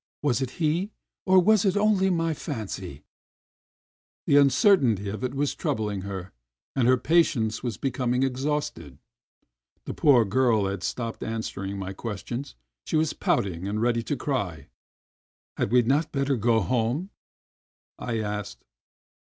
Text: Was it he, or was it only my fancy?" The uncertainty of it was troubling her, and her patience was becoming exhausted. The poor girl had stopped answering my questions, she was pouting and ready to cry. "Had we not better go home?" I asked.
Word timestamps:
Was 0.23 0.41
it 0.41 0.49
he, 0.57 0.89
or 1.27 1.37
was 1.39 1.63
it 1.63 1.77
only 1.77 2.09
my 2.09 2.33
fancy?" 2.33 3.03
The 4.25 4.35
uncertainty 4.35 5.09
of 5.09 5.23
it 5.23 5.35
was 5.35 5.53
troubling 5.53 6.01
her, 6.01 6.31
and 6.75 6.87
her 6.87 6.97
patience 6.97 7.61
was 7.61 7.77
becoming 7.77 8.23
exhausted. 8.23 8.97
The 9.85 9.93
poor 9.93 10.25
girl 10.25 10.65
had 10.65 10.81
stopped 10.81 11.21
answering 11.21 11.77
my 11.77 11.93
questions, 11.93 12.55
she 12.83 12.95
was 12.95 13.13
pouting 13.13 13.67
and 13.67 13.79
ready 13.79 14.01
to 14.01 14.15
cry. 14.17 14.69
"Had 15.57 15.71
we 15.71 15.83
not 15.83 16.11
better 16.11 16.35
go 16.35 16.61
home?" 16.61 17.11
I 17.99 18.17
asked. 18.21 18.65